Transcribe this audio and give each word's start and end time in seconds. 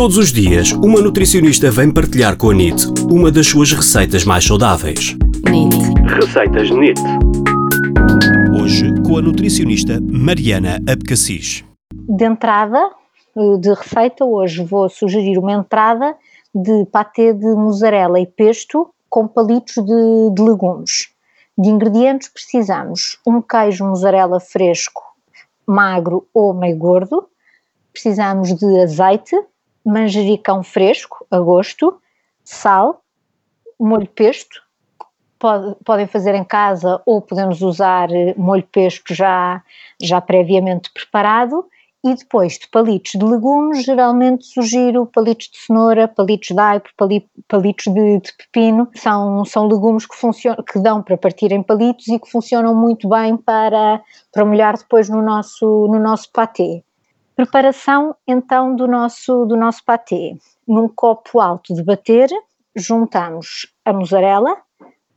Todos 0.00 0.16
os 0.16 0.32
dias, 0.32 0.72
uma 0.72 0.98
nutricionista 0.98 1.70
vem 1.70 1.92
partilhar 1.92 2.34
com 2.34 2.48
a 2.48 2.54
NIT 2.54 2.86
uma 3.12 3.30
das 3.30 3.46
suas 3.48 3.70
receitas 3.70 4.24
mais 4.24 4.46
saudáveis. 4.46 5.14
NIT. 5.46 5.76
Receitas 6.14 6.70
NIT. 6.70 6.98
Hoje, 8.58 8.94
com 9.06 9.18
a 9.18 9.20
nutricionista 9.20 10.00
Mariana 10.00 10.80
Abcacis. 10.90 11.62
De 11.92 12.24
entrada 12.24 12.80
de 13.60 13.74
receita, 13.74 14.24
hoje 14.24 14.64
vou 14.64 14.88
sugerir 14.88 15.36
uma 15.36 15.52
entrada 15.52 16.16
de 16.54 16.86
patê 16.86 17.34
de 17.34 17.54
mussarela 17.54 18.18
e 18.18 18.26
pesto 18.26 18.88
com 19.10 19.28
palitos 19.28 19.84
de, 19.84 20.34
de 20.34 20.42
legumes. 20.42 21.10
De 21.58 21.68
ingredientes 21.68 22.30
precisamos 22.30 23.18
um 23.26 23.42
queijo 23.42 23.84
mussarela 23.84 24.40
fresco, 24.40 25.02
magro 25.66 26.26
ou 26.32 26.54
meio 26.54 26.78
gordo, 26.78 27.28
precisamos 27.92 28.54
de 28.54 28.80
azeite, 28.80 29.36
manjericão 29.84 30.62
fresco 30.62 31.26
a 31.30 31.38
gosto, 31.38 32.00
sal, 32.44 33.02
molho 33.78 34.08
pesto, 34.08 34.62
pode, 35.38 35.74
podem 35.84 36.06
fazer 36.06 36.34
em 36.34 36.44
casa 36.44 37.00
ou 37.06 37.22
podemos 37.22 37.62
usar 37.62 38.08
molho 38.36 38.66
pesto 38.70 39.14
já, 39.14 39.62
já 40.00 40.20
previamente 40.20 40.92
preparado 40.92 41.66
e 42.02 42.14
depois 42.14 42.58
de 42.58 42.66
palitos 42.68 43.12
de 43.12 43.24
legumes, 43.24 43.84
geralmente 43.84 44.46
sugiro 44.46 45.04
palitos 45.06 45.50
de 45.50 45.58
cenoura, 45.58 46.08
palitos 46.08 46.48
de 46.48 46.58
aipo, 46.58 46.88
palitos 47.46 47.92
de, 47.92 48.20
de, 48.20 48.32
pepino. 48.38 48.88
São, 48.94 49.44
são 49.44 49.66
legumes 49.66 50.06
que, 50.06 50.16
funcionam, 50.16 50.64
que 50.64 50.78
dão 50.78 51.02
para 51.02 51.18
partir 51.18 51.52
em 51.52 51.62
palitos 51.62 52.08
e 52.08 52.18
que 52.18 52.30
funcionam 52.30 52.74
muito 52.74 53.06
bem 53.08 53.36
para, 53.36 54.00
para 54.32 54.44
molhar 54.44 54.78
depois 54.78 55.10
no 55.10 55.20
nosso, 55.20 55.66
no 55.88 55.98
nosso 55.98 56.30
patê. 56.32 56.82
Preparação 57.40 58.14
então 58.28 58.76
do 58.76 58.86
nosso, 58.86 59.46
do 59.46 59.56
nosso 59.56 59.82
patê. 59.82 60.36
Num 60.68 60.86
copo 60.86 61.40
alto 61.40 61.74
de 61.74 61.82
bater, 61.82 62.28
juntamos 62.76 63.66
a 63.82 63.94
mussarela, 63.94 64.58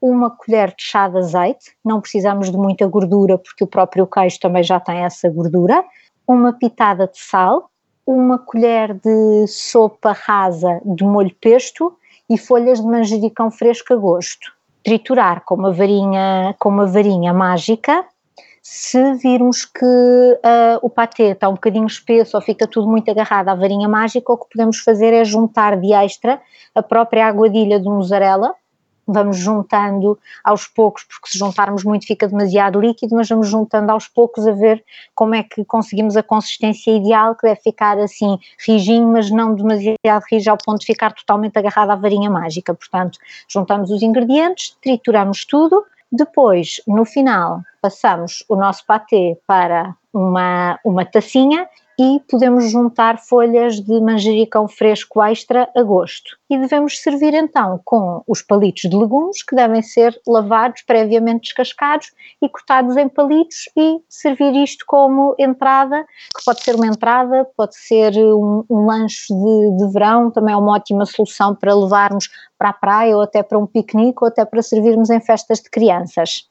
uma 0.00 0.30
colher 0.30 0.68
de 0.68 0.82
chá 0.82 1.08
de 1.08 1.18
azeite, 1.18 1.76
não 1.84 2.00
precisamos 2.00 2.50
de 2.50 2.56
muita 2.56 2.86
gordura 2.86 3.36
porque 3.36 3.62
o 3.62 3.66
próprio 3.66 4.06
queijo 4.06 4.40
também 4.40 4.62
já 4.62 4.80
tem 4.80 5.04
essa 5.04 5.28
gordura 5.28 5.84
uma 6.26 6.54
pitada 6.54 7.06
de 7.06 7.18
sal, 7.18 7.70
uma 8.06 8.38
colher 8.38 8.94
de 8.94 9.46
sopa 9.46 10.12
rasa 10.12 10.80
de 10.86 11.04
molho 11.04 11.36
pesto 11.38 11.98
e 12.30 12.38
folhas 12.38 12.80
de 12.80 12.86
manjericão 12.86 13.50
fresco 13.50 13.92
a 13.92 13.96
gosto. 13.96 14.54
Triturar 14.82 15.44
com 15.44 15.54
uma 15.54 15.70
varinha, 15.70 16.56
com 16.58 16.70
uma 16.70 16.86
varinha 16.86 17.34
mágica. 17.34 18.06
Se 18.68 19.14
virmos 19.14 19.64
que 19.64 19.84
uh, 19.84 20.78
o 20.82 20.90
patê 20.90 21.30
está 21.30 21.48
um 21.48 21.54
bocadinho 21.54 21.86
espesso 21.86 22.36
ou 22.36 22.42
fica 22.42 22.66
tudo 22.66 22.88
muito 22.88 23.08
agarrado 23.08 23.48
à 23.48 23.54
varinha 23.54 23.88
mágica, 23.88 24.32
o 24.32 24.36
que 24.36 24.50
podemos 24.50 24.78
fazer 24.78 25.14
é 25.14 25.24
juntar 25.24 25.76
de 25.76 25.92
extra 25.92 26.42
a 26.74 26.82
própria 26.82 27.28
aguadilha 27.28 27.78
de 27.78 27.88
mussarela 27.88 28.56
vamos 29.06 29.36
juntando 29.36 30.18
aos 30.42 30.66
poucos, 30.66 31.04
porque 31.04 31.28
se 31.30 31.38
juntarmos 31.38 31.84
muito 31.84 32.06
fica 32.08 32.26
demasiado 32.26 32.80
líquido, 32.80 33.14
mas 33.14 33.28
vamos 33.28 33.48
juntando 33.48 33.92
aos 33.92 34.08
poucos 34.08 34.44
a 34.48 34.52
ver 34.52 34.84
como 35.14 35.36
é 35.36 35.44
que 35.44 35.64
conseguimos 35.64 36.16
a 36.16 36.22
consistência 36.24 36.90
ideal, 36.90 37.36
que 37.36 37.46
deve 37.46 37.60
ficar 37.60 37.96
assim 38.00 38.36
rijinho, 38.66 39.06
mas 39.06 39.30
não 39.30 39.54
demasiado 39.54 40.24
rijo 40.28 40.50
ao 40.50 40.58
ponto 40.58 40.80
de 40.80 40.86
ficar 40.86 41.12
totalmente 41.12 41.56
agarrado 41.56 41.90
à 41.90 41.94
varinha 41.94 42.28
mágica. 42.28 42.74
Portanto, 42.74 43.16
juntamos 43.48 43.92
os 43.92 44.02
ingredientes, 44.02 44.76
trituramos 44.82 45.44
tudo, 45.44 45.84
depois, 46.10 46.80
no 46.86 47.04
final, 47.04 47.62
passamos 47.86 48.44
o 48.48 48.56
nosso 48.56 48.84
patê 48.84 49.38
para 49.46 49.94
uma, 50.12 50.76
uma 50.84 51.04
tacinha 51.04 51.68
e 51.98 52.20
podemos 52.28 52.68
juntar 52.70 53.18
folhas 53.18 53.80
de 53.80 54.00
manjericão 54.00 54.66
fresco 54.66 55.22
extra 55.22 55.70
a 55.74 55.82
gosto. 55.82 56.36
E 56.50 56.58
devemos 56.58 57.00
servir 57.00 57.32
então 57.32 57.80
com 57.84 58.22
os 58.26 58.42
palitos 58.42 58.90
de 58.90 58.96
legumes 58.96 59.42
que 59.42 59.54
devem 59.54 59.80
ser 59.82 60.20
lavados, 60.26 60.82
previamente 60.82 61.44
descascados 61.44 62.12
e 62.42 62.48
cortados 62.48 62.96
em 62.96 63.08
palitos 63.08 63.68
e 63.76 64.00
servir 64.08 64.54
isto 64.56 64.84
como 64.86 65.34
entrada, 65.38 66.04
que 66.36 66.44
pode 66.44 66.62
ser 66.62 66.74
uma 66.74 66.88
entrada, 66.88 67.46
pode 67.56 67.76
ser 67.76 68.12
um, 68.18 68.64
um 68.68 68.84
lanche 68.84 69.32
de, 69.32 69.76
de 69.78 69.92
verão, 69.92 70.30
também 70.30 70.54
é 70.54 70.56
uma 70.56 70.72
ótima 70.72 71.06
solução 71.06 71.54
para 71.54 71.74
levarmos 71.74 72.28
para 72.58 72.70
a 72.70 72.74
praia 72.74 73.16
ou 73.16 73.22
até 73.22 73.42
para 73.42 73.58
um 73.58 73.66
piquenique 73.66 74.18
ou 74.20 74.28
até 74.28 74.44
para 74.44 74.60
servirmos 74.60 75.08
em 75.08 75.20
festas 75.20 75.60
de 75.60 75.70
crianças. 75.70 76.48